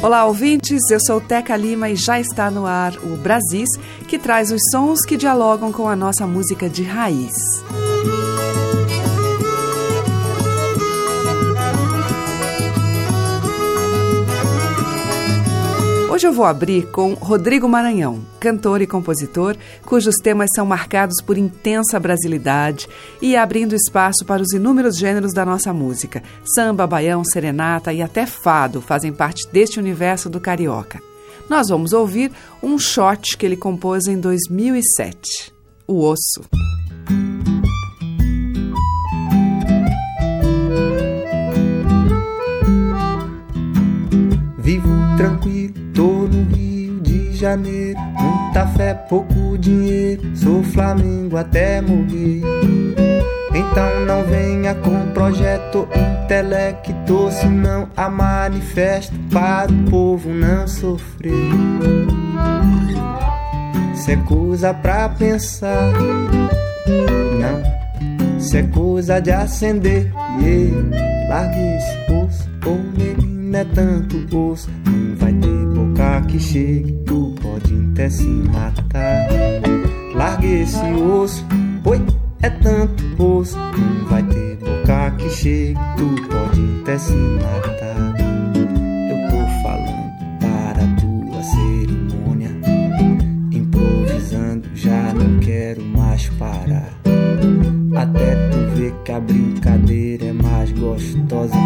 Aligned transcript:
Olá, 0.00 0.24
ouvintes. 0.26 0.78
Eu 0.90 1.00
sou 1.00 1.20
Teca 1.20 1.56
Lima 1.56 1.90
e 1.90 1.96
já 1.96 2.20
está 2.20 2.52
no 2.52 2.66
ar 2.66 2.94
o 2.98 3.16
Brasis, 3.16 3.68
que 4.06 4.16
traz 4.16 4.52
os 4.52 4.60
sons 4.70 5.04
que 5.04 5.16
dialogam 5.16 5.72
com 5.72 5.88
a 5.88 5.96
nossa 5.96 6.24
música 6.24 6.68
de 6.68 6.84
raiz. 6.84 7.34
Hoje 16.18 16.26
eu 16.26 16.32
vou 16.32 16.46
abrir 16.46 16.90
com 16.90 17.14
Rodrigo 17.14 17.68
Maranhão, 17.68 18.26
cantor 18.40 18.82
e 18.82 18.88
compositor, 18.88 19.56
cujos 19.86 20.16
temas 20.16 20.48
são 20.52 20.66
marcados 20.66 21.22
por 21.22 21.38
intensa 21.38 21.96
brasilidade 22.00 22.88
e 23.22 23.36
abrindo 23.36 23.72
espaço 23.72 24.24
para 24.26 24.42
os 24.42 24.52
inúmeros 24.52 24.98
gêneros 24.98 25.32
da 25.32 25.46
nossa 25.46 25.72
música. 25.72 26.20
Samba, 26.56 26.88
baião, 26.88 27.22
serenata 27.22 27.92
e 27.92 28.02
até 28.02 28.26
fado 28.26 28.80
fazem 28.80 29.12
parte 29.12 29.46
deste 29.52 29.78
universo 29.78 30.28
do 30.28 30.40
carioca. 30.40 31.00
Nós 31.48 31.68
vamos 31.68 31.92
ouvir 31.92 32.32
um 32.60 32.80
shot 32.80 33.36
que 33.36 33.46
ele 33.46 33.56
compôs 33.56 34.08
em 34.08 34.18
2007, 34.18 35.54
O 35.86 36.02
Osso. 36.02 36.42
Janeiro. 47.38 47.98
Muita 47.98 48.66
fé, 48.66 48.94
pouco 48.94 49.56
dinheiro. 49.56 50.36
Sou 50.36 50.62
Flamengo 50.62 51.36
até 51.36 51.80
morrer. 51.80 52.42
Então 53.54 54.04
não 54.04 54.24
venha 54.24 54.74
com 54.74 55.10
projeto 55.12 55.88
intelecto, 55.94 57.30
senão 57.30 57.88
a 57.96 58.08
manifesto 58.08 59.14
para 59.32 59.70
o 59.70 59.90
povo 59.90 60.30
não 60.30 60.66
sofrer. 60.66 61.32
Cê 63.94 64.12
é 64.12 64.16
coisa 64.16 64.74
pra 64.74 65.08
pensar, 65.08 65.92
não. 67.40 68.40
Cê 68.40 68.58
é 68.58 68.62
coisa 68.64 69.20
de 69.20 69.30
acender, 69.30 70.12
yeah. 70.40 71.28
largue 71.28 71.76
esse 71.76 72.12
osso, 72.12 72.48
ô 72.66 72.74
menino 72.96 73.56
é 73.56 73.64
tanto 73.64 74.26
ter 74.26 75.07
boca 75.98 76.22
que 76.28 76.38
chegue, 76.38 76.92
tu 77.04 77.34
pode 77.42 77.74
até 77.90 78.08
se 78.08 78.24
matar. 78.24 79.28
Largue 80.14 80.62
esse 80.62 80.92
osso, 80.94 81.44
oi, 81.84 82.00
é 82.40 82.50
tanto 82.50 83.04
osso, 83.20 83.58
não 83.58 84.06
vai 84.08 84.22
ter 84.22 84.56
boca 84.58 85.10
que 85.18 85.28
chegue, 85.28 85.74
tu 85.96 86.06
pode 86.28 86.80
até 86.82 86.98
se 86.98 87.14
matar. 87.14 88.14
Eu 89.10 89.28
tô 89.28 89.62
falando 89.64 90.38
para 90.38 90.84
a 90.84 90.94
tua 91.00 91.42
cerimônia, 91.42 92.50
improvisando, 93.50 94.68
já 94.76 95.12
não 95.12 95.40
quero 95.40 95.84
mais 95.84 96.28
parar. 96.38 96.92
Até 97.96 98.48
tu 98.50 98.76
ver 98.76 98.94
que 99.04 99.10
a 99.10 99.18
brincadeira 99.18 100.26
é 100.26 100.32
mais 100.32 100.70
gostosa 100.70 101.56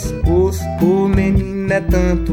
Mas 0.00 0.14
os, 0.26 0.60
o 0.80 1.08
menino 1.08 1.70
é 1.70 1.80
tanto 1.80 2.32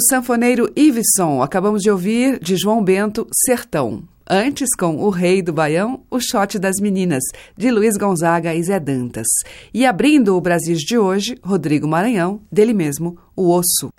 Sanfoneiro 0.00 0.70
Iveson, 0.76 1.42
acabamos 1.42 1.82
de 1.82 1.90
ouvir 1.90 2.38
de 2.38 2.56
João 2.56 2.82
Bento 2.82 3.26
Sertão. 3.46 4.02
Antes, 4.28 4.68
com 4.78 4.96
O 4.96 5.10
Rei 5.10 5.42
do 5.42 5.52
Baião, 5.52 6.02
O 6.08 6.20
Shot 6.20 6.58
das 6.58 6.76
Meninas, 6.80 7.24
de 7.56 7.70
Luiz 7.70 7.96
Gonzaga 7.96 8.54
e 8.54 8.62
Zé 8.62 8.78
Dantas. 8.78 9.26
E 9.74 9.84
abrindo 9.84 10.36
o 10.36 10.40
Brasil 10.40 10.76
de 10.76 10.96
hoje, 10.96 11.36
Rodrigo 11.42 11.88
Maranhão, 11.88 12.40
dele 12.50 12.72
mesmo, 12.72 13.18
O 13.34 13.50
Osso. 13.52 13.90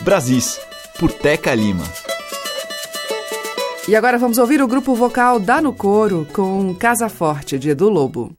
Brasis, 0.00 0.58
por 0.98 1.12
Teca 1.12 1.54
Lima. 1.54 1.84
E 3.86 3.94
agora 3.94 4.18
vamos 4.18 4.38
ouvir 4.38 4.62
o 4.62 4.68
grupo 4.68 4.94
vocal 4.94 5.38
Dá 5.38 5.60
no 5.60 5.74
Coro 5.74 6.26
com 6.32 6.74
Casa 6.74 7.10
Forte, 7.10 7.58
de 7.58 7.70
Edu 7.70 7.90
Lobo. 7.90 8.34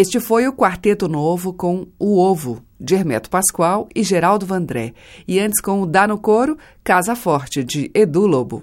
Este 0.00 0.18
foi 0.18 0.48
o 0.48 0.52
Quarteto 0.54 1.06
Novo 1.08 1.52
com 1.52 1.86
O 1.98 2.18
Ovo, 2.18 2.62
de 2.80 2.94
Hermeto 2.94 3.28
Pascoal 3.28 3.86
e 3.94 4.02
Geraldo 4.02 4.46
Vandré. 4.46 4.94
E 5.28 5.38
antes 5.38 5.60
com 5.60 5.82
o 5.82 5.86
Dá 5.86 6.08
no 6.08 6.16
Coro, 6.16 6.56
Casa 6.82 7.14
Forte, 7.14 7.62
de 7.62 7.90
Edu 7.92 8.26
Lobo. 8.26 8.62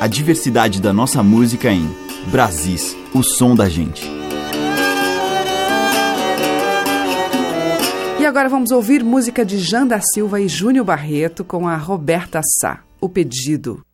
A 0.00 0.06
diversidade 0.06 0.80
da 0.80 0.92
nossa 0.92 1.20
música 1.20 1.68
em 1.68 1.90
Brasis, 2.30 2.96
o 3.12 3.24
som 3.24 3.56
da 3.56 3.68
gente. 3.68 4.08
E 8.20 8.24
agora 8.24 8.48
vamos 8.48 8.70
ouvir 8.70 9.02
música 9.02 9.44
de 9.44 9.58
Jean 9.58 9.88
da 9.88 10.00
Silva 10.00 10.40
e 10.40 10.46
Júnior 10.46 10.84
Barreto 10.84 11.44
com 11.44 11.66
a 11.66 11.76
Roberta 11.76 12.40
Sá, 12.60 12.84
O 13.00 13.08
Pedido. 13.08 13.85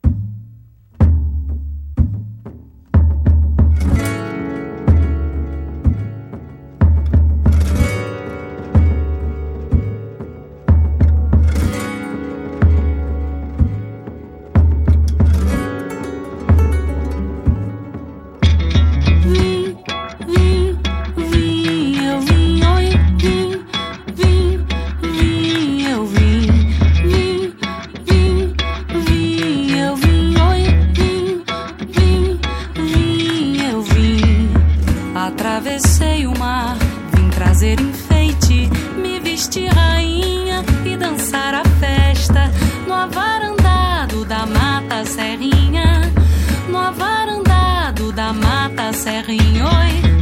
serrinho, 49.02 49.64
oi. 49.64 50.12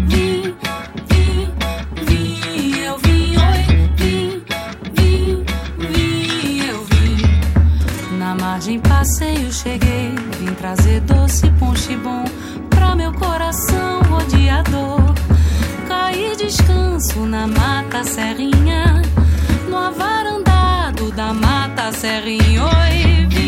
viagem, 8.60 8.78
passeio, 8.80 9.52
cheguei. 9.52 10.14
Vim 10.38 10.54
trazer 10.54 11.00
doce, 11.00 11.50
ponche 11.58 11.96
bom 11.96 12.24
pra 12.68 12.94
meu 12.94 13.12
coração 13.12 14.02
rodeador. 14.02 15.14
Caí 15.88 16.36
descanso 16.36 17.20
na 17.26 17.46
mata 17.46 18.04
serrinha, 18.04 19.02
no 19.68 19.76
avarandado 19.76 21.10
da 21.12 21.32
mata 21.32 21.90
serrinha. 21.92 22.64
Oi, 22.64 23.39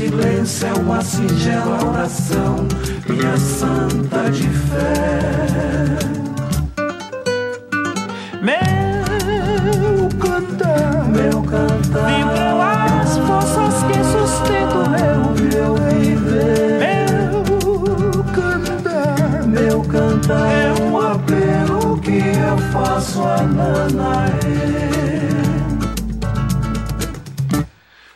silêncio 0.00 0.66
é 0.66 0.72
uma 0.80 1.02
singela 1.02 1.84
oração, 1.84 2.66
minha 3.06 3.36
santa 3.36 4.30
de 4.30 4.48
fé. 4.48 5.98
Meu 8.40 10.08
cantar, 10.18 11.06
meu 11.06 11.42
cantar, 11.42 12.06
vibram 12.06 12.62
as 12.62 13.18
forças 13.18 13.82
que 13.84 14.02
sustentam 14.04 14.88
meu 14.90 15.80
é 20.46 20.82
um 20.82 20.98
apelo 20.98 22.00
que 22.00 22.18
eu 22.18 22.58
faço 22.72 23.22
a 23.22 23.42
Nanaê. 23.42 24.40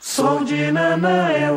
Som 0.00 0.44
de 0.44 0.70
Nanaê, 0.70 1.50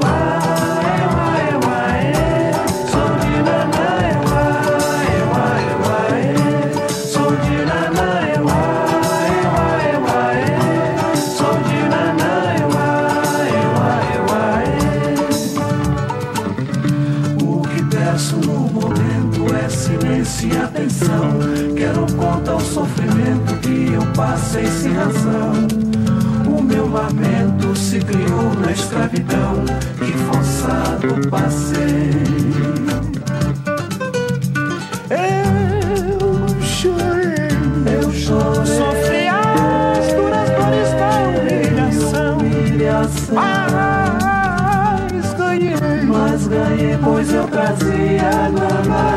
se 27.98 28.06
criou 28.06 28.54
na 28.54 28.72
escravidão, 28.72 29.66
que 29.98 30.12
forçado 30.14 31.30
passei. 31.30 32.12
Eu 35.10 36.48
chorei, 36.62 37.48
eu 37.96 38.12
chorei. 38.12 38.66
Sofri 38.66 39.28
as 39.28 40.14
duras 40.14 40.50
dores 40.50 40.92
da 41.00 41.12
humilhação. 41.40 42.38
humilhação. 42.38 43.36
Mas 45.14 45.34
ganhei, 45.34 46.04
mas 46.06 46.48
ganhei, 46.48 46.98
pois 47.04 47.34
eu 47.34 47.48
trazia 47.48 48.50
Nanaê 48.52 49.17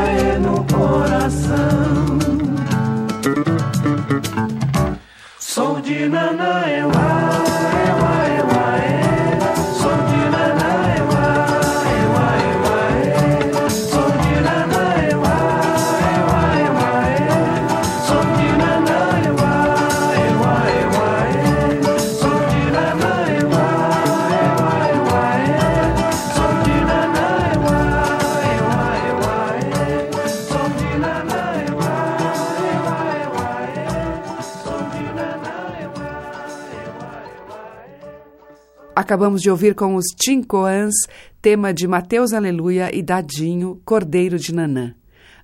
Acabamos 39.11 39.41
de 39.41 39.51
ouvir 39.51 39.75
com 39.75 39.95
os 39.95 40.05
Tincoans, 40.15 40.93
tema 41.41 41.73
de 41.73 41.85
Mateus 41.85 42.31
Aleluia 42.31 42.89
e 42.95 43.03
Dadinho, 43.03 43.81
Cordeiro 43.83 44.39
de 44.39 44.55
Nanã. 44.55 44.95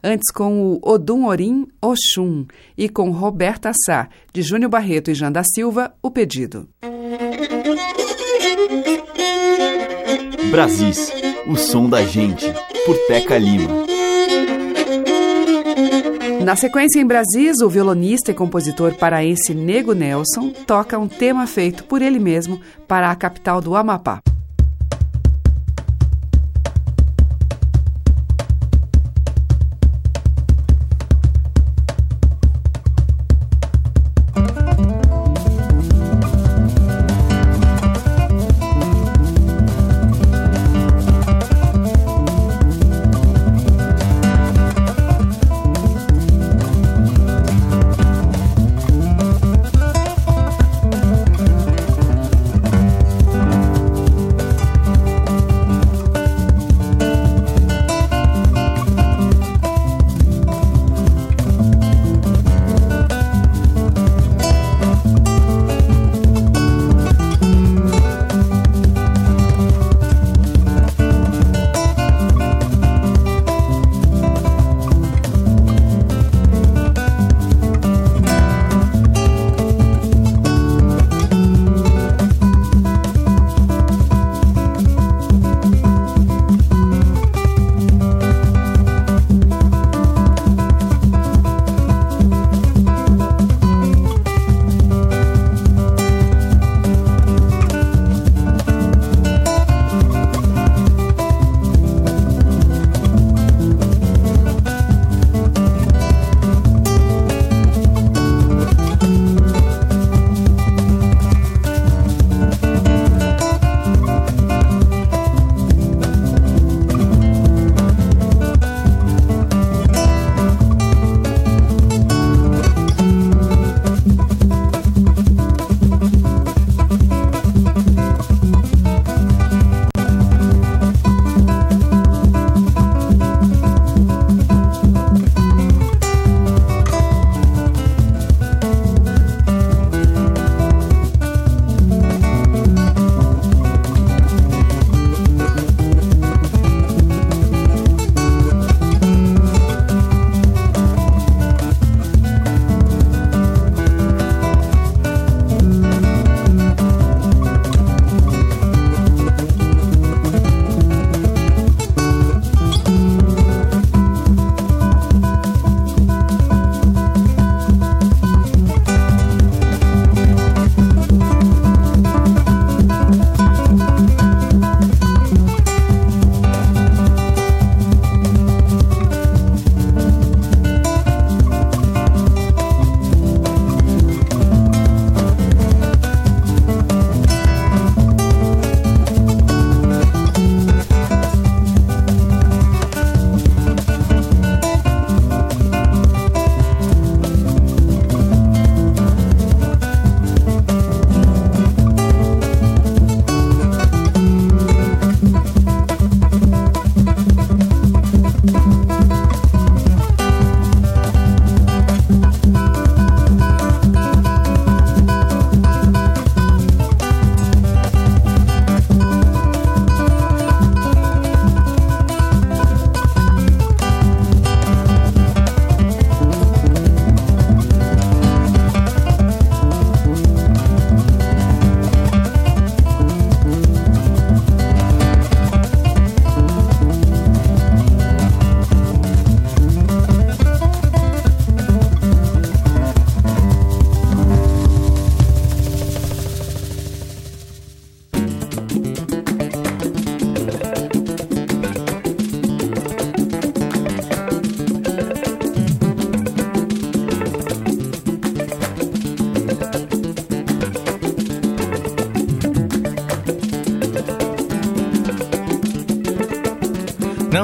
Antes 0.02 0.32
com 0.32 0.62
o 0.62 0.80
Odum 0.82 1.26
Orim, 1.26 1.68
Oxum, 1.82 2.46
e 2.78 2.88
com 2.88 3.12
Roberta 3.12 3.74
Sá, 3.86 4.08
de 4.32 4.42
Júnior 4.42 4.72
Barreto 4.72 5.12
e 5.12 5.14
Jean 5.14 5.34
da 5.34 5.44
Silva, 5.44 5.94
O 6.02 6.10
Pedido. 6.10 6.70
Brasis, 10.50 11.12
o 11.46 11.58
som 11.58 11.90
da 11.90 12.06
gente, 12.06 12.46
por 12.86 12.96
Teca 13.10 13.38
Lima. 13.38 13.86
Na 16.48 16.56
sequência, 16.56 17.02
em 17.02 17.06
Brasis, 17.06 17.60
o 17.60 17.68
violonista 17.68 18.32
e 18.32 18.34
compositor 18.34 18.94
paraense 18.94 19.54
Nego 19.54 19.92
Nelson 19.92 20.50
toca 20.66 20.98
um 20.98 21.06
tema 21.06 21.46
feito 21.46 21.84
por 21.84 22.02
ele 22.02 22.20
mesmo 22.20 22.62
para 22.88 23.12
a 23.12 23.16
capital 23.18 23.60
do 23.60 23.76
Amapá. 23.76 24.22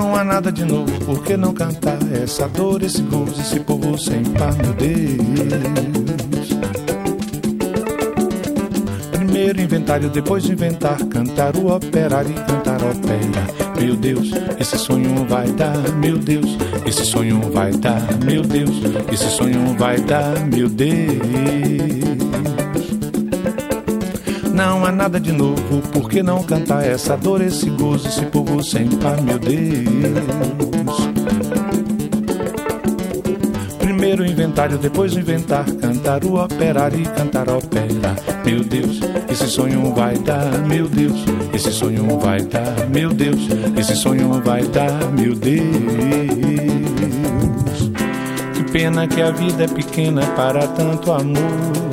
Nada 0.02 0.52
de 0.52 0.66
novo, 0.66 0.92
por 1.06 1.24
que 1.24 1.38
não 1.38 1.54
cantar 1.54 2.00
essa 2.12 2.48
dor, 2.48 2.82
esse 2.82 3.02
gozo, 3.04 3.40
esse 3.40 3.60
povo 3.60 3.98
sem 3.98 4.24
par, 4.24 4.54
meu 4.56 4.74
Deus? 4.74 6.50
Primeiro 9.12 9.62
inventário, 9.62 10.10
depois 10.10 10.44
de 10.44 10.54
inventar, 10.54 10.98
cantar 11.06 11.56
o 11.56 11.76
operário 11.76 12.32
e 12.32 12.34
cantar 12.34 12.82
opera. 12.82 13.80
Meu 13.80 13.96
Deus, 13.96 14.32
esse 14.60 14.78
sonho 14.80 15.26
vai 15.28 15.48
dar, 15.52 15.78
meu 15.98 16.18
Deus, 16.18 16.58
esse 16.86 17.06
sonho 17.06 17.40
vai 17.52 17.72
dar, 17.72 18.02
meu 18.26 18.42
Deus, 18.42 18.82
esse 19.12 19.30
sonho 19.30 19.76
vai 19.78 20.00
dar, 20.02 20.40
meu 20.48 20.70
Deus. 20.70 22.43
Não 24.54 24.86
há 24.86 24.92
nada 24.92 25.20
de 25.20 25.32
novo, 25.32 25.82
por 25.92 26.08
que 26.08 26.22
não 26.22 26.44
cantar 26.44 26.86
essa 26.86 27.18
dor, 27.18 27.42
esse 27.42 27.68
gozo, 27.72 28.08
esse 28.08 28.24
povo 28.28 28.64
sem 28.64 28.88
par, 28.88 29.20
meu 29.20 29.40
Deus? 29.40 29.58
Primeiro 33.80 34.24
inventário, 34.24 34.78
depois 34.78 35.18
inventar, 35.18 35.66
cantar 35.82 36.24
o 36.24 36.36
operário 36.40 37.00
e 37.00 37.04
cantar 37.04 37.50
opera. 37.50 38.16
Meu 38.46 38.64
Deus, 38.64 39.00
esse 39.28 39.48
sonho 39.48 39.92
vai 39.96 40.20
dar, 40.20 40.60
meu 40.68 40.88
Deus, 40.88 41.26
esse 41.52 41.72
sonho 41.72 42.20
vai 42.20 42.40
dar, 42.44 42.88
meu 42.92 43.10
Deus, 43.10 43.40
esse 43.76 43.96
sonho 43.96 44.40
vai 44.44 44.62
dar, 44.68 45.12
meu 45.14 45.34
Deus. 45.34 45.64
Que 48.54 48.72
pena 48.72 49.08
que 49.08 49.20
a 49.20 49.32
vida 49.32 49.64
é 49.64 49.68
pequena 49.68 50.28
para 50.36 50.68
tanto 50.68 51.12
amor 51.12 51.93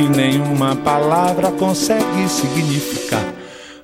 e 0.00 0.08
nenhuma 0.08 0.74
palavra 0.76 1.52
consegue 1.52 2.26
significar. 2.28 3.22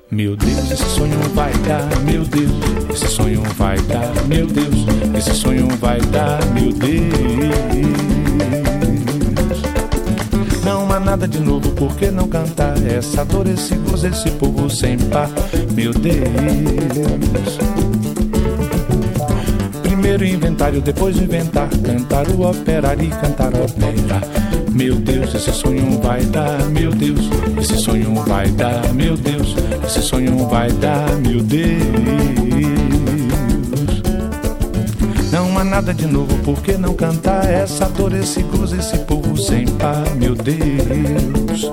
Meu 0.09 0.35
Deus, 0.35 0.71
esse 0.71 0.89
sonho 0.89 1.19
vai 1.35 1.53
dar, 1.67 1.85
meu 2.01 2.23
Deus, 2.23 2.51
esse 2.91 3.07
sonho 3.07 3.43
vai 3.55 3.77
dar, 3.81 4.11
meu 4.25 4.47
Deus, 4.47 4.85
esse 5.15 5.35
sonho 5.35 5.67
vai 5.79 5.99
dar, 6.01 6.43
meu 6.53 6.73
Deus. 6.73 7.13
Não 10.63 10.91
há 10.91 10.99
nada 10.99 11.27
de 11.27 11.39
novo, 11.39 11.69
por 11.71 11.95
que 11.95 12.09
não 12.09 12.27
cantar 12.27 12.75
essa 12.87 13.23
dor, 13.23 13.47
esse 13.47 13.75
gozo, 13.75 14.07
esse 14.07 14.31
povo 14.31 14.69
sem 14.69 14.97
par, 14.97 15.29
meu 15.75 15.93
Deus. 15.93 16.17
Primeiro 20.07 20.37
inventário, 20.37 20.79
depois 20.79 21.17
inventar, 21.17 21.67
cantar 21.83 22.29
o 22.29 22.49
operário 22.49 23.03
e 23.03 23.09
cantar 23.09 23.53
opera. 23.53 24.21
Meu 24.71 24.95
Deus, 24.95 25.35
esse 25.35 25.51
sonho 25.51 25.99
vai 26.01 26.23
dar, 26.23 26.63
meu 26.69 26.91
Deus, 26.91 27.19
esse 27.59 27.77
sonho 27.77 28.15
vai 28.23 28.47
dar, 28.51 28.93
meu 28.93 29.17
Deus, 29.17 29.53
esse 29.85 30.01
sonho 30.01 30.47
vai 30.47 30.71
dar, 30.71 31.11
meu 31.17 31.41
Deus. 31.43 31.83
Não 35.29 35.57
há 35.59 35.63
nada 35.65 35.93
de 35.93 36.07
novo, 36.07 36.33
por 36.37 36.61
que 36.61 36.77
não 36.77 36.93
cantar 36.93 37.43
essa 37.43 37.89
dor, 37.89 38.13
esse 38.13 38.41
gozo, 38.43 38.77
esse 38.77 38.97
povo 38.99 39.35
sem 39.35 39.67
par, 39.67 40.09
meu 40.15 40.35
Deus. 40.35 41.69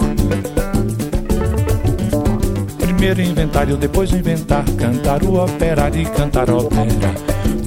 Primeiro 3.04 3.32
inventário, 3.32 3.76
depois 3.76 4.10
inventar, 4.14 4.64
cantar 4.78 5.22
o 5.24 5.44
operário 5.44 6.00
e 6.00 6.06
cantar 6.06 6.48
opera. 6.48 7.14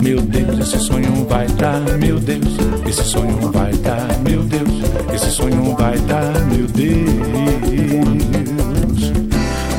Meu 0.02 0.20
Deus, 0.20 0.58
esse 0.58 0.80
sonho 0.80 1.28
vai 1.30 1.46
dar, 1.50 1.80
meu 1.80 2.20
Deus, 2.20 2.58
esse 2.88 3.04
sonho 3.04 3.52
vai 3.52 3.72
dar, 3.74 4.08
meu 4.28 4.42
Deus, 4.42 4.82
esse 5.14 5.30
sonho 5.30 5.76
vai 5.76 5.96
dar, 6.00 6.44
meu 6.46 6.66
Deus. 6.66 7.12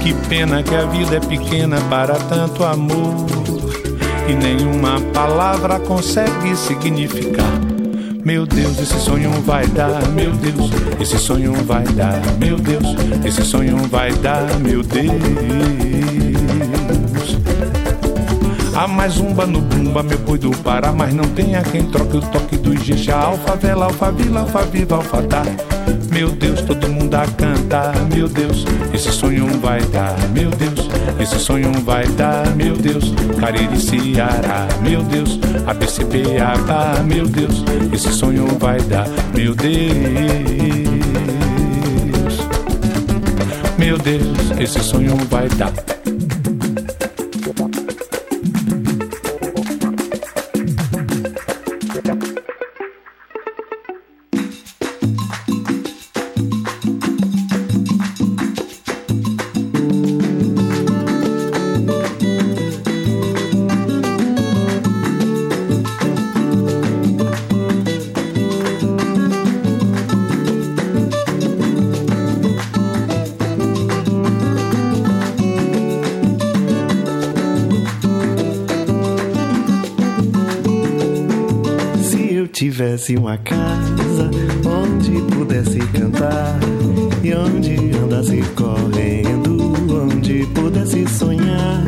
Que 0.00 0.14
pena 0.28 0.62
que 0.62 0.76
a 0.76 0.86
vida 0.86 1.16
é 1.16 1.20
pequena 1.20 1.80
para 1.90 2.14
tanto 2.14 2.62
amor 2.62 3.26
e 4.28 4.34
nenhuma 4.34 5.00
palavra 5.12 5.80
consegue 5.80 6.54
significar. 6.54 7.77
Meu 8.28 8.44
Deus, 8.44 8.78
esse 8.78 9.00
sonho 9.00 9.30
vai 9.40 9.66
dar, 9.68 10.06
meu 10.10 10.30
Deus, 10.32 10.70
esse 11.00 11.18
sonho 11.18 11.54
vai 11.64 11.82
dar, 11.84 12.20
meu 12.38 12.58
Deus, 12.58 12.84
esse 13.24 13.42
sonho 13.42 13.78
vai 13.88 14.12
dar, 14.16 14.44
meu 14.60 14.82
Deus. 14.82 15.14
Há 18.76 18.86
mais 18.86 19.16
umba 19.16 19.46
no 19.46 19.62
bumba, 19.62 20.02
meu 20.02 20.18
boi 20.18 20.36
do 20.36 20.50
Pará, 20.58 20.92
mas 20.92 21.14
não 21.14 21.24
tem 21.24 21.56
a 21.56 21.62
quem 21.62 21.86
troque 21.86 22.18
o 22.18 22.20
toque 22.20 22.58
do 22.58 22.74
Ijexá. 22.74 23.16
Alfa, 23.16 23.56
vela, 23.56 23.86
alfa, 23.86 24.12
vila, 24.12 24.40
alfa, 24.40 24.60
viva, 24.64 24.96
alfa, 24.96 25.22
tá. 25.22 25.42
Meu 26.12 26.28
Deus, 26.28 26.60
todo 26.60 26.86
mundo 26.86 27.14
a 27.14 27.26
cantar, 27.28 27.94
meu 28.14 28.28
Deus, 28.28 28.66
esse 28.92 29.10
sonho 29.10 29.46
vai 29.58 29.80
dar, 29.86 30.14
meu 30.34 30.50
Deus, 30.50 30.77
esse 31.20 31.38
sonho 31.38 31.72
vai 31.84 32.06
dar, 32.08 32.54
meu 32.56 32.76
Deus, 32.76 33.12
Cariri, 33.40 33.80
Ceará, 33.80 34.66
meu 34.82 35.02
Deus, 35.02 35.38
ABCBH, 35.66 37.04
meu 37.06 37.26
Deus, 37.26 37.64
esse 37.92 38.12
sonho 38.12 38.46
vai 38.58 38.80
dar, 38.82 39.06
meu 39.34 39.54
Deus. 39.54 39.78
Meu 43.78 43.96
Deus, 43.96 44.50
esse 44.58 44.80
sonho 44.80 45.16
vai 45.30 45.48
dar. 45.48 45.97
Tivesse 82.58 83.14
uma 83.14 83.38
casa 83.38 84.28
onde 84.66 85.12
pudesse 85.32 85.78
cantar 85.78 86.58
e 87.22 87.32
onde 87.32 87.76
andasse 87.96 88.42
correndo, 88.56 89.74
onde 89.88 90.44
pudesse 90.46 91.06
sonhar. 91.06 91.84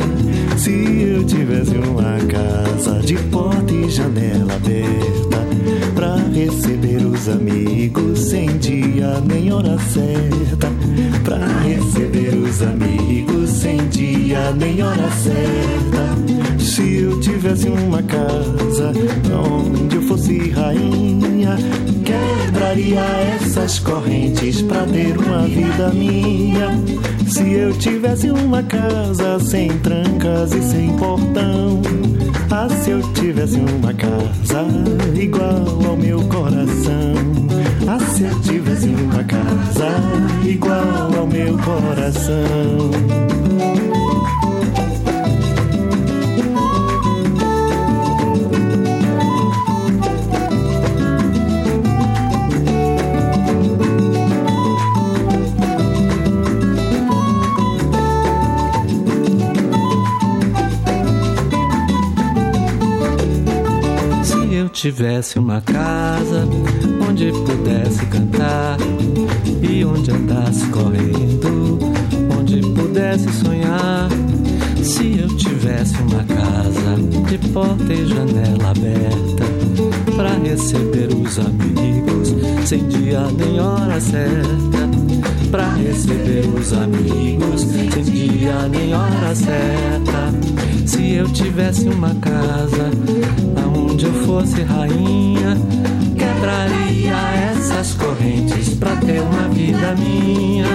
Se 0.57 0.71
eu 0.71 1.25
tivesse 1.25 1.75
uma 1.75 2.17
casa 2.29 3.01
de 3.01 3.17
porta 3.17 3.73
e 3.73 3.91
janela 3.91 4.55
aberta 4.55 5.45
pra 5.93 6.15
receber 6.33 7.05
os 7.05 7.29
amigos 7.29 8.21
sem 8.21 8.57
dia 8.59 9.21
nem 9.27 9.53
hora 9.53 9.77
certa, 9.77 10.69
pra 11.25 11.39
receber 11.63 12.35
os 12.35 12.63
amigos 12.63 13.51
sem 13.51 13.77
dia 13.89 14.53
nem 14.53 14.83
hora 14.83 15.11
certa. 15.11 16.61
Se 16.63 17.03
eu 17.03 17.21
tivesse 17.21 17.69
uma 17.69 18.03
casa 18.03 18.93
onde 19.33 19.97
eu 19.97 20.03
fosse 20.03 20.51
rainha, 20.51 21.57
quebraria 22.05 23.01
essas 23.35 23.79
correntes 23.79 24.63
pra 24.63 24.85
ter 24.85 25.17
uma 25.19 25.43
vida 25.47 25.91
minha. 25.93 26.69
Se 27.27 27.53
eu 27.53 27.73
tivesse 27.79 28.31
uma 28.31 28.63
casa 28.63 29.39
sem 29.41 29.69
trancas 29.79 30.53
e 30.53 30.63
sem 30.63 30.97
portão, 30.97 31.81
ah, 32.51 32.69
se 32.69 32.91
eu 32.91 33.01
tivesse 33.13 33.59
uma 33.59 33.95
casa 33.95 34.67
igual 35.15 35.65
ao 35.89 35.97
meu 35.97 36.21
coração. 36.25 37.40
Ah, 37.93 37.99
se 37.99 38.23
eu 38.23 38.41
tivesse 38.43 38.87
uma 38.87 39.25
casa 39.25 39.89
igual 40.49 41.13
ao 41.13 41.27
meu 41.27 41.59
coração. 41.59 42.89
Tivesse 64.81 65.39
uma 65.39 65.61
casa 65.61 66.49
onde 67.07 67.31
pudesse 67.31 68.07
cantar 68.07 68.79
e 69.61 69.85
onde 69.85 70.11
andasse 70.11 70.67
correndo, 70.69 71.79
onde 72.35 72.63
pudesse 72.63 73.31
sonhar. 73.31 74.09
Se 74.83 75.19
eu 75.19 75.29
tivesse 75.37 75.97
uma 75.97 76.25
casa 76.25 76.97
de 77.29 77.37
porta 77.49 77.93
e 77.93 78.07
janela 78.07 78.71
aberta 78.71 79.45
para 80.17 80.33
receber 80.39 81.09
os 81.15 81.39
amigos 81.39 82.35
sem 82.65 82.89
dia 82.89 83.21
nem 83.37 83.61
hora 83.61 84.01
certa, 84.01 84.89
pra 85.51 85.75
receber 85.75 86.49
os 86.59 86.73
amigos, 86.73 87.61
sem 87.93 88.03
dia 88.03 88.67
nem 88.71 88.95
hora 88.95 89.35
certa. 89.35 90.33
Se 90.87 91.17
eu 91.17 91.29
tivesse 91.31 91.87
uma 91.87 92.15
casa 92.15 92.91
aonde 94.01 94.07
eu 94.07 94.13
fosse 94.25 94.63
rainha, 94.63 95.57
quebraria 96.17 97.15
essas 97.53 97.95
correntes 97.95 98.75
pra 98.75 98.97
ter 98.97 99.21
uma 99.21 99.49
vida 99.49 99.95
minha. 99.97 100.67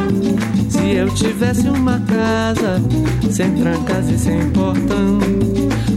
Se 0.70 0.92
eu 0.92 1.10
tivesse 1.10 1.68
uma 1.68 2.00
casa 2.02 2.82
sem 3.32 3.56
trancas 3.56 4.10
e 4.10 4.20
sem 4.20 4.50
portão, 4.52 5.20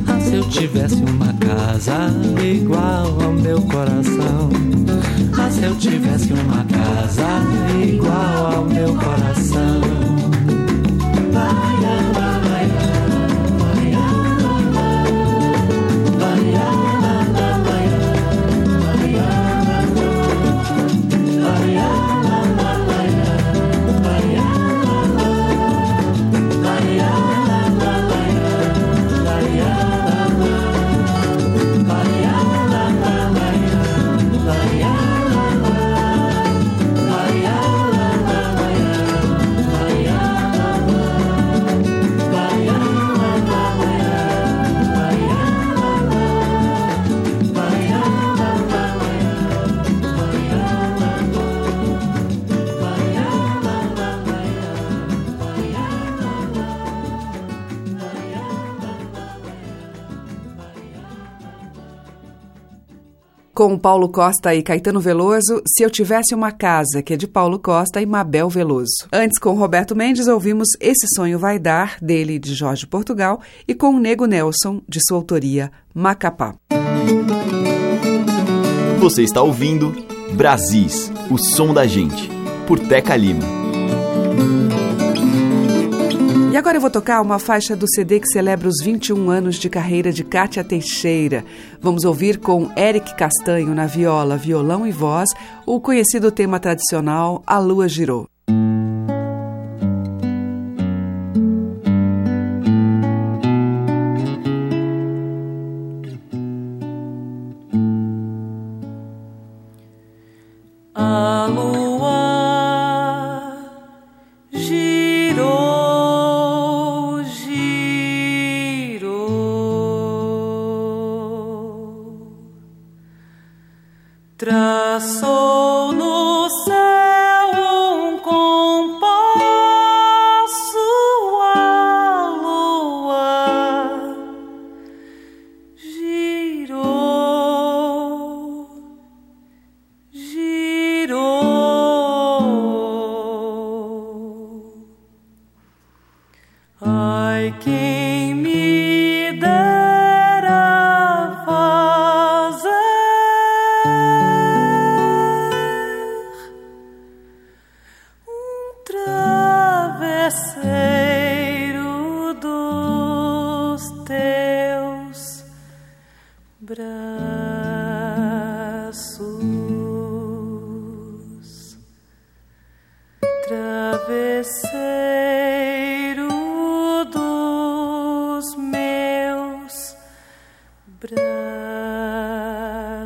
ah, 0.06 0.20
se 0.20 0.36
eu 0.36 0.48
tivesse 0.48 0.96
uma 0.96 1.32
casa 1.34 2.10
igual 2.42 3.20
ao 3.22 3.32
meu 3.32 3.60
coração. 3.62 4.48
Ah, 5.38 5.50
se 5.50 5.64
eu 5.64 5.74
tivesse 5.76 6.32
uma 6.32 6.64
casa 6.64 7.26
igual 7.82 8.56
ao 8.56 8.64
meu 8.64 8.94
coração. 8.94 9.97
Com 63.58 63.76
Paulo 63.76 64.08
Costa 64.08 64.54
e 64.54 64.62
Caetano 64.62 65.00
Veloso, 65.00 65.60
Se 65.66 65.82
Eu 65.82 65.90
Tivesse 65.90 66.32
Uma 66.32 66.52
Casa, 66.52 67.02
que 67.02 67.14
é 67.14 67.16
de 67.16 67.26
Paulo 67.26 67.58
Costa 67.58 68.00
e 68.00 68.06
Mabel 68.06 68.48
Veloso. 68.48 69.08
Antes, 69.12 69.36
com 69.36 69.52
Roberto 69.54 69.96
Mendes, 69.96 70.28
ouvimos 70.28 70.68
Esse 70.80 71.08
Sonho 71.16 71.40
Vai 71.40 71.58
Dar, 71.58 71.96
dele 72.00 72.38
de 72.38 72.54
Jorge 72.54 72.86
Portugal, 72.86 73.40
e 73.66 73.74
com 73.74 73.88
o 73.88 73.98
Nego 73.98 74.26
Nelson, 74.26 74.80
de 74.88 75.00
sua 75.04 75.16
autoria, 75.16 75.72
Macapá. 75.92 76.54
Você 79.00 79.24
está 79.24 79.42
ouvindo 79.42 79.92
Brasis, 80.34 81.10
o 81.28 81.36
som 81.36 81.74
da 81.74 81.84
gente, 81.84 82.30
por 82.64 82.78
Teca 82.78 83.16
Lima. 83.16 83.42
E 86.50 86.56
agora 86.56 86.78
eu 86.78 86.80
vou 86.80 86.90
tocar 86.90 87.20
uma 87.20 87.38
faixa 87.38 87.76
do 87.76 87.86
CD 87.86 88.20
que 88.20 88.26
celebra 88.26 88.68
os 88.68 88.82
21 88.82 89.28
anos 89.28 89.56
de 89.56 89.68
carreira 89.68 90.10
de 90.10 90.24
Kátia 90.24 90.64
Teixeira. 90.64 91.44
Vamos 91.78 92.04
ouvir 92.04 92.38
com 92.38 92.70
Eric 92.74 93.14
Castanho 93.16 93.74
na 93.74 93.84
viola, 93.84 94.38
violão 94.38 94.86
e 94.86 94.90
voz 94.90 95.28
o 95.66 95.78
conhecido 95.78 96.32
tema 96.32 96.58
tradicional 96.58 97.42
A 97.46 97.58
Lua 97.58 97.86
Girou. 97.86 98.26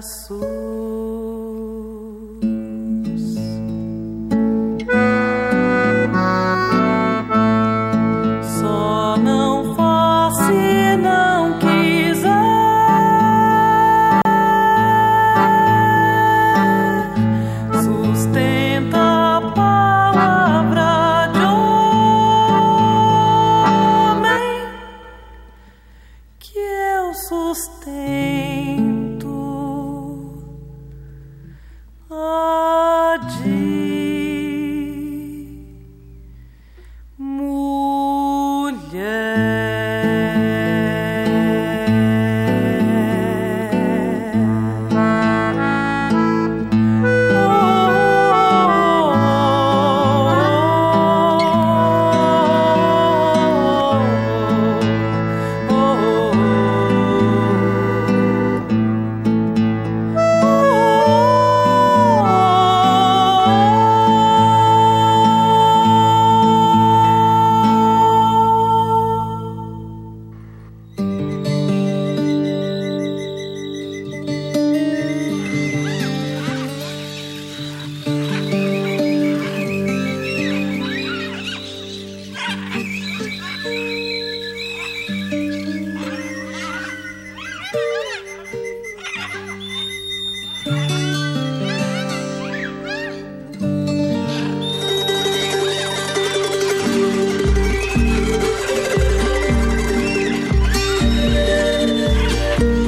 azul. 0.03 0.52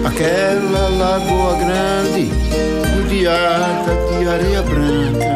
Aquela 0.04 0.88
lagoa 0.90 1.54
grande, 1.56 2.30
rodeada 2.94 3.94
de 4.10 4.28
areia 4.28 4.62
branca, 4.62 5.32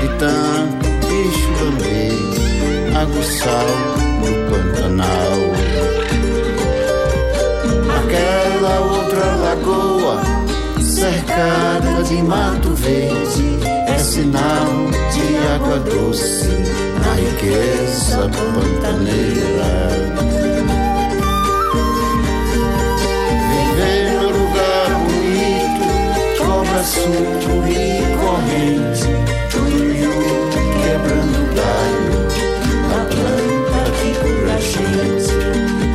de 0.00 0.08
tanto 0.18 0.86
bicho 1.06 1.50
lamber, 1.64 2.18
aguçal 3.00 3.70
no 4.20 4.30
Pantanal. 4.50 5.38
Aquela 7.98 8.74
outra 8.80 9.26
lagoa, 9.36 10.16
cercada 10.82 12.02
de 12.04 12.18
mato 12.22 12.70
verde, 12.74 13.48
é 13.88 13.98
sinal 13.98 14.68
de 15.12 15.24
água 15.54 15.78
doce 15.80 16.48
na 17.02 17.12
riqueza 17.14 18.28
pantaneira. 18.28 20.37
Assunto 26.78 27.50
e 27.66 28.02
corrente, 28.16 29.08
tuiu 29.50 30.12
quebrando 30.80 31.40
galho, 31.54 32.18
a 32.94 33.00
planta 33.04 33.80
que 33.98 34.10
cura 34.20 34.54
a 34.54 34.60
gente. 34.60 35.32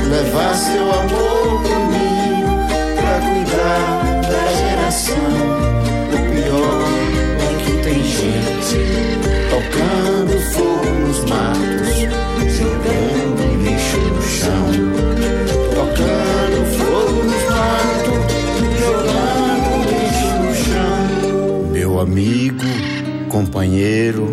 Levar 0.10 0.54
seu 0.54 0.92
amor 0.92 1.62
ninho, 1.90 2.52
pra 2.98 3.16
cuidar 3.20 4.22
da 4.30 4.44
geração. 4.54 5.43
Amigo, 22.14 22.64
companheiro, 23.28 24.28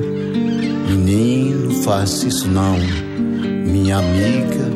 menino, 0.87 1.83
faça 1.83 2.29
isso 2.29 2.47
não. 2.47 2.77
Minha 2.77 3.97
amiga, 3.97 4.71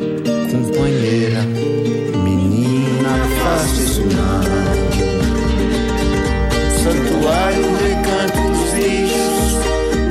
companheira, 0.51 1.43
menina, 2.23 3.09
faça 3.43 3.81
isso 3.83 4.01
não. 4.01 4.41
Santuário, 6.81 7.65
recanto 7.77 8.41
dos 8.49 8.71
bichos, 8.73 9.53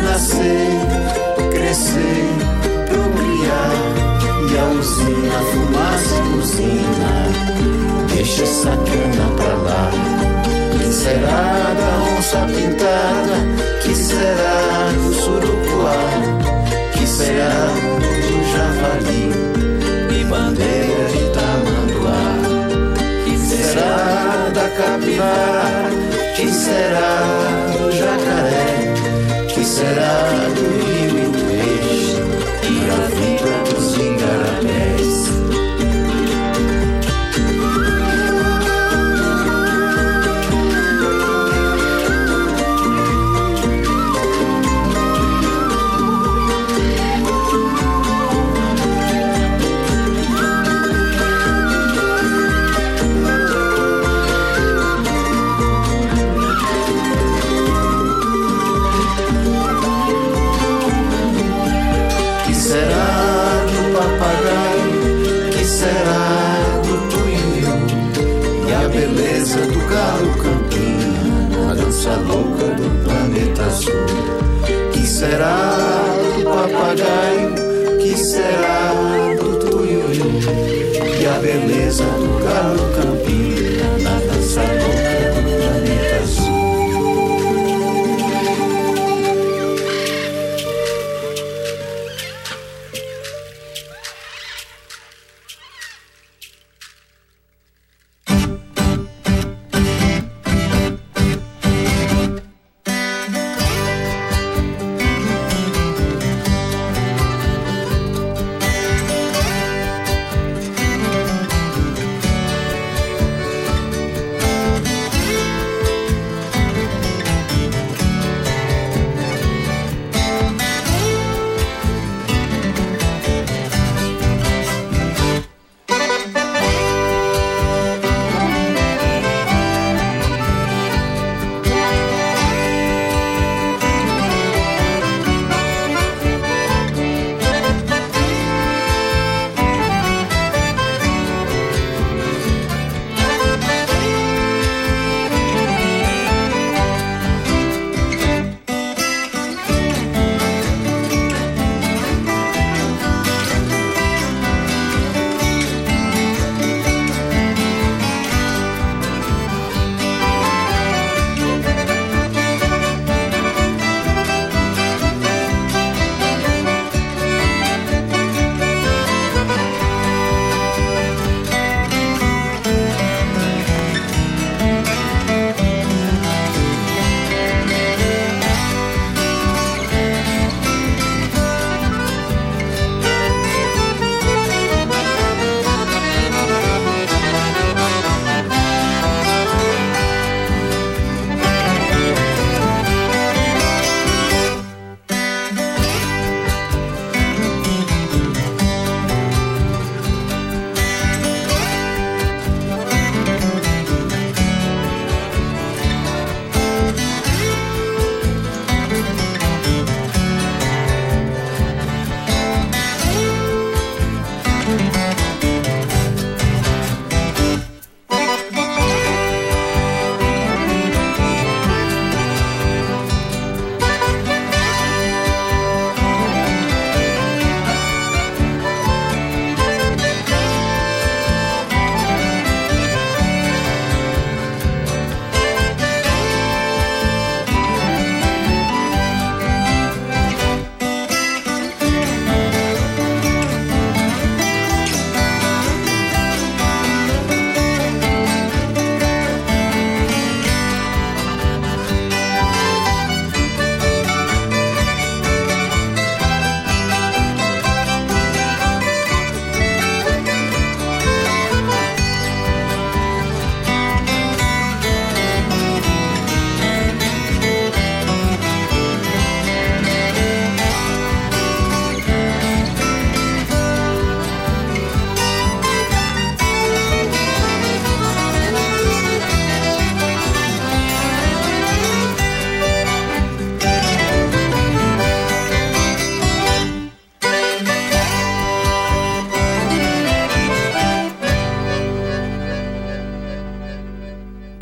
nascer, 0.05 0.71
crescer, 1.51 2.25
procriar. 2.87 3.75
E 4.53 4.57
a 4.57 4.67
usina, 4.69 5.39
fumaça 5.51 6.15
e 6.15 6.39
usina, 6.39 7.13
deixa 8.15 8.45
essa 8.45 8.71
cana 8.71 9.35
pra 9.37 9.55
lá 9.57 10.14
será 11.05 11.75
da 11.81 11.91
onça 12.17 12.41
pintada? 12.47 13.37
Que 13.83 13.95
será 13.95 14.91
do 14.97 15.13
surucuá? 15.13 16.01
Que 16.95 17.07
será 17.07 17.67
do 18.25 18.37
javali 18.53 19.25
e 20.19 20.25
bandeira 20.25 21.05
de 21.13 21.25
tamanduá? 21.37 22.25
Que 23.25 23.37
será 23.37 24.49
da 24.55 24.67
capivara? 24.79 25.91
Que 26.37 26.51
será 26.51 27.13
do 27.77 27.93
jacaré? 27.93 28.67
Que 29.53 29.63
será 29.63 30.15
do 30.57 30.65
rio 30.85 31.15
e 31.19 31.27
do 31.29 31.41
peixe? 31.51 32.17
E 32.65 32.75
a 32.91 33.03
vida 33.19 33.54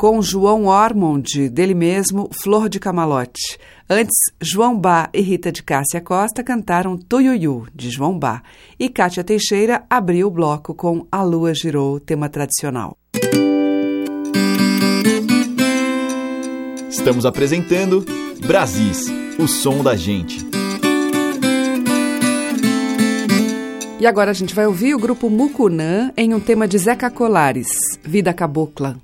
com 0.03 0.21
João 0.21 0.65
Ormond, 0.65 1.47
dele 1.47 1.73
mesmo, 1.73 2.29
Flor 2.33 2.67
de 2.67 2.77
Camalote. 2.77 3.57
Antes, 3.89 4.17
João 4.41 4.77
Bá 4.77 5.09
e 5.13 5.21
Rita 5.21 5.49
de 5.49 5.63
Cássia 5.63 6.01
Costa 6.01 6.43
cantaram 6.43 6.97
Tuiuiu, 6.97 7.67
de 7.73 7.89
João 7.89 8.19
Bá. 8.19 8.43
E 8.77 8.89
Kátia 8.89 9.23
Teixeira 9.23 9.85
abriu 9.89 10.27
o 10.27 10.29
bloco 10.29 10.75
com 10.75 11.07
A 11.09 11.23
Lua 11.23 11.53
Girou, 11.53 12.01
tema 12.01 12.27
tradicional. 12.27 12.97
Estamos 16.89 17.25
apresentando 17.25 18.05
Brasis, 18.45 19.07
o 19.39 19.47
som 19.47 19.81
da 19.81 19.95
gente. 19.95 20.45
E 24.01 24.05
agora 24.05 24.31
a 24.31 24.33
gente 24.33 24.53
vai 24.53 24.67
ouvir 24.67 24.95
o 24.95 24.99
grupo 24.99 25.29
Mucunã 25.29 26.11
em 26.17 26.33
um 26.33 26.41
tema 26.41 26.67
de 26.67 26.77
Zeca 26.77 27.09
Colares, 27.09 27.69
Vida 28.03 28.33
Cabocla. 28.33 28.97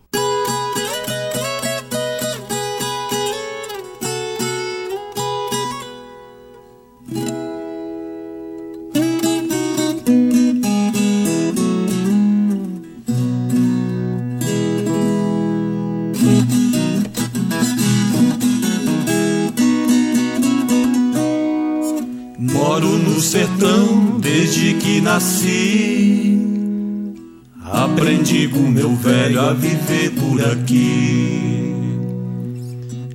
Por 30.11 30.41
aqui. 30.51 31.69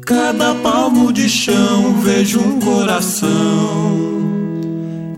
Cada 0.04 0.54
palmo 0.56 1.12
de 1.12 1.28
chão 1.28 1.94
vejo 2.02 2.38
um 2.40 2.60
coração 2.60 4.14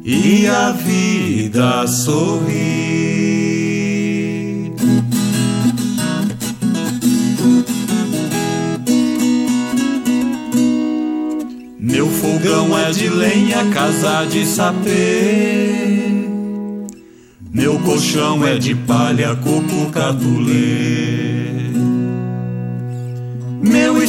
e 0.04 0.46
a 0.46 0.70
vida 0.70 1.86
sorri. 1.88 3.16
Meu 11.80 12.08
fogão 12.08 12.78
é 12.78 12.92
de 12.92 13.08
lenha, 13.08 13.64
casa 13.72 14.24
de 14.26 14.46
sapê. 14.46 16.06
Meu 17.52 17.80
colchão 17.80 18.46
é 18.46 18.58
de 18.58 18.74
palha, 18.74 19.34
coco 19.34 19.90
catulê. 19.90 21.25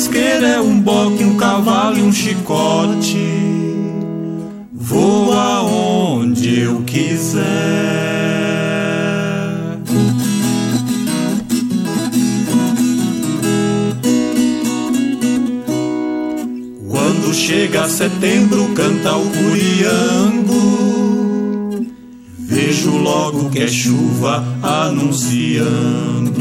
Isqueiro 0.07 0.45
é 0.45 0.61
um 0.61 0.79
boque, 0.79 1.21
um 1.25 1.35
cavalo 1.35 1.97
e 1.97 2.01
um 2.01 2.13
chicote. 2.13 3.17
Vou 4.71 5.33
aonde 5.33 6.61
eu 6.61 6.81
quiser. 6.83 8.07
chega 17.33 17.87
setembro, 17.87 18.69
canta 18.73 19.15
o 19.15 19.29
curiango. 19.29 20.55
Vejo 22.39 22.97
logo 22.97 23.49
que 23.49 23.59
é 23.59 23.67
chuva 23.67 24.43
anunciando. 24.63 26.37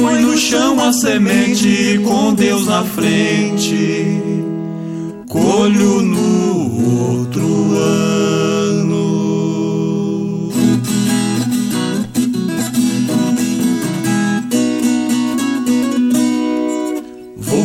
Põe 0.00 0.20
no 0.20 0.36
chão 0.36 0.80
a 0.80 0.92
semente 0.92 2.00
com 2.04 2.34
Deus 2.34 2.66
na 2.66 2.82
frente. 2.82 4.20
Colho 5.28 6.02
no 6.02 7.18
outro 7.18 7.72
ano. 7.76 8.14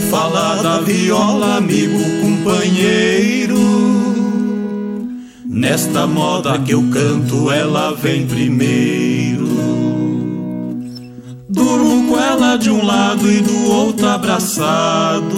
falar 0.09 0.61
da 0.63 0.82
viola, 0.82 1.57
amigo, 1.57 1.99
companheiro. 2.21 3.59
Nesta 5.45 6.07
moda 6.07 6.57
que 6.59 6.73
eu 6.73 6.84
canto, 6.91 7.51
ela 7.51 7.93
vem 7.93 8.25
primeiro. 8.25 9.28
Durmo 11.70 12.09
com 12.09 12.20
ela 12.20 12.57
de 12.57 12.72
um 12.72 12.84
lado 12.84 13.32
e 13.32 13.41
do 13.41 13.70
outro 13.70 14.07
abraçado, 14.07 15.30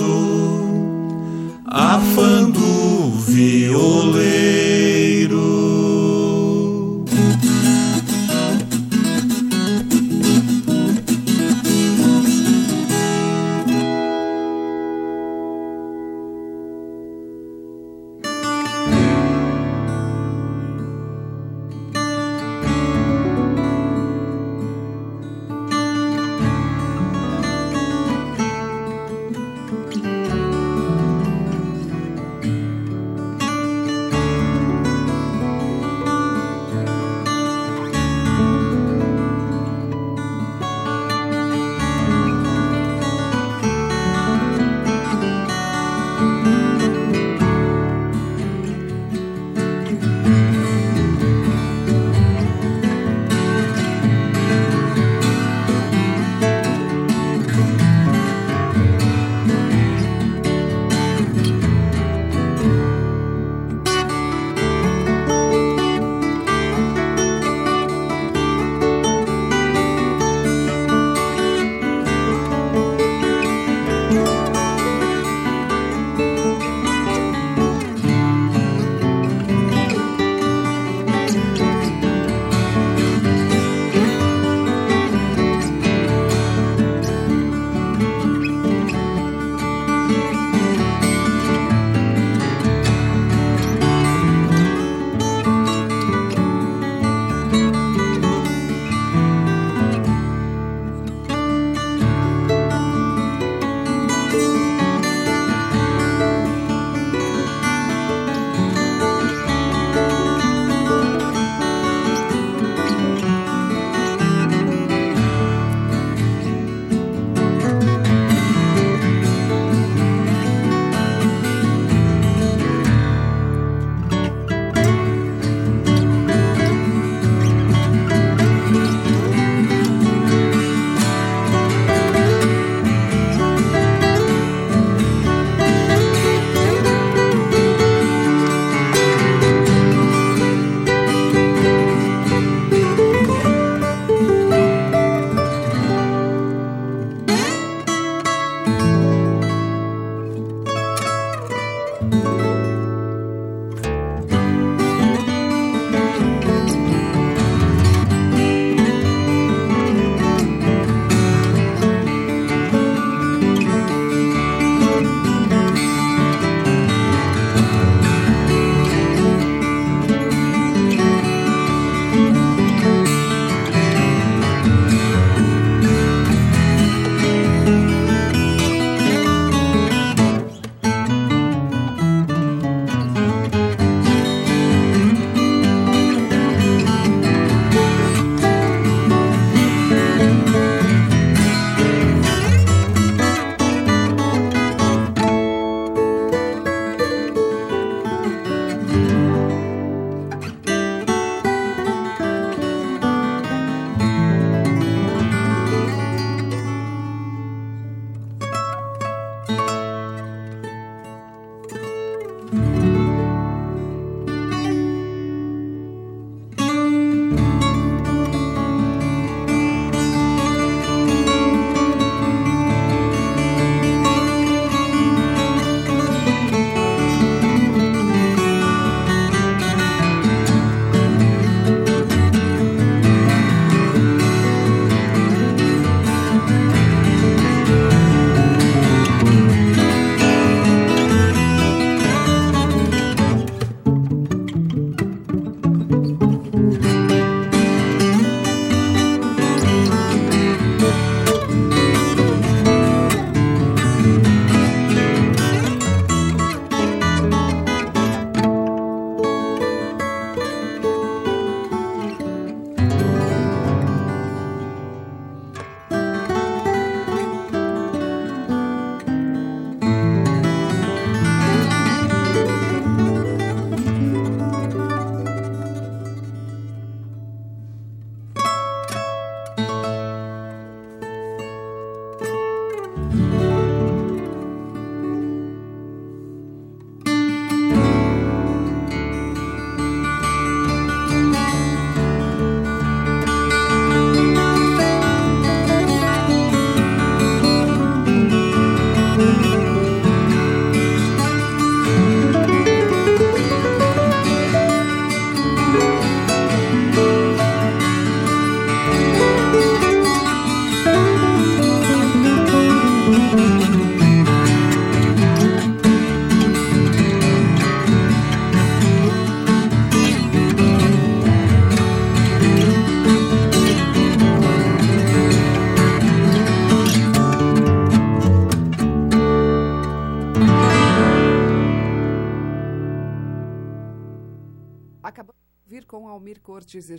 afando 1.67 2.57
o 2.57 3.11
violeiro. 3.27 4.60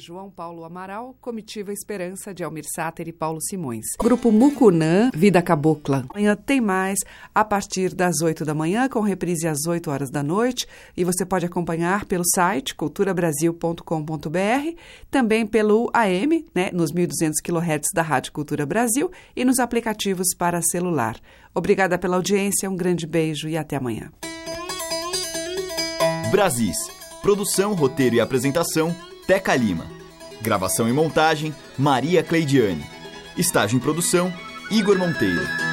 João 0.03 0.29
Paulo 0.29 0.65
Amaral, 0.65 1.15
Comitiva 1.21 1.73
Esperança 1.73 2.35
de 2.35 2.43
Almir 2.43 2.65
Sáter 2.75 3.07
e 3.07 3.13
Paulo 3.13 3.41
Simões. 3.41 3.85
Grupo 4.01 4.33
Mucunã, 4.33 5.13
Vida 5.15 5.41
Cabocla. 5.41 6.05
Amanhã 6.11 6.35
tem 6.35 6.61
mais 6.61 6.99
a 7.33 7.45
partir 7.45 7.95
das 7.95 8.21
8 8.21 8.45
da 8.45 8.53
manhã, 8.53 8.89
com 8.89 9.01
reprise 9.01 9.47
às 9.47 9.65
8 9.65 9.89
horas 9.89 10.11
da 10.11 10.21
noite. 10.21 10.67
E 10.97 11.05
você 11.05 11.25
pode 11.25 11.47
acompanhar 11.47 12.05
pelo 12.07 12.25
site 12.35 12.75
culturabrasil.com.br, 12.75 14.77
também 15.09 15.47
pelo 15.47 15.89
AM, 15.95 16.47
né, 16.53 16.71
nos 16.73 16.93
1.200 16.93 17.35
kHz 17.41 17.87
da 17.95 18.03
Rádio 18.03 18.33
Cultura 18.33 18.67
Brasil 18.67 19.09
e 19.37 19.45
nos 19.45 19.61
aplicativos 19.61 20.35
para 20.37 20.61
celular. 20.63 21.17
Obrigada 21.55 21.97
pela 21.97 22.17
audiência, 22.17 22.69
um 22.69 22.75
grande 22.75 23.07
beijo 23.07 23.49
e 23.49 23.57
até 23.57 23.77
amanhã. 23.77 24.11
Brasis. 26.33 26.77
Produção, 27.23 27.73
roteiro 27.75 28.17
e 28.17 28.21
apresentação, 28.21 28.93
Teca 29.33 29.57
Lima. 29.57 29.87
Gravação 30.43 30.87
e 30.87 30.93
montagem, 30.93 31.55
Maria 31.79 32.23
Cleidiane. 32.23 32.85
Estágio 33.35 33.79
em 33.79 33.81
produção, 33.81 34.31
Igor 34.71 34.99
Monteiro. 34.99 35.72